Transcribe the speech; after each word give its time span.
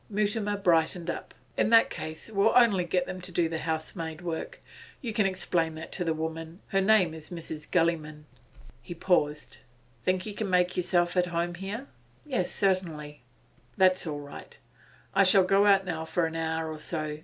Mutimer 0.09 0.57
brightened 0.57 1.11
up. 1.11 1.31
'In 1.57 1.69
that 1.69 1.91
case 1.91 2.31
we'll 2.31 2.53
only 2.55 2.85
get 2.85 3.05
them 3.05 3.21
to 3.21 3.31
do 3.31 3.47
the 3.47 3.59
housemaid 3.59 4.21
work. 4.23 4.59
You 4.99 5.13
can 5.13 5.27
explain 5.27 5.75
that 5.75 5.91
to 5.91 6.03
the 6.03 6.11
woman; 6.15 6.59
her 6.69 6.81
name 6.81 7.13
is 7.13 7.29
Mrs. 7.29 7.69
Gulliman.' 7.69 8.25
He 8.81 8.95
paused. 8.95 9.59
'Think 10.03 10.25
you 10.25 10.33
can 10.33 10.49
make 10.49 10.75
yourself 10.75 11.15
at 11.15 11.27
home, 11.27 11.53
here?' 11.53 11.85
'Yes, 12.25 12.49
certainly.' 12.49 13.21
'That's 13.77 14.07
all 14.07 14.21
right. 14.21 14.57
I 15.13 15.21
shall 15.23 15.43
go 15.43 15.67
out 15.67 15.85
now 15.85 16.05
for 16.05 16.25
an 16.25 16.35
hour 16.35 16.71
or 16.71 16.79
so. 16.79 17.19